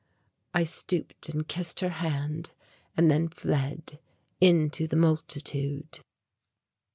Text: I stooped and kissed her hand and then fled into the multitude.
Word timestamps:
I 0.55 0.63
stooped 0.63 1.29
and 1.29 1.47
kissed 1.47 1.81
her 1.81 1.89
hand 1.89 2.53
and 2.97 3.11
then 3.11 3.27
fled 3.27 3.99
into 4.41 4.87
the 4.87 4.95
multitude. 4.95 5.99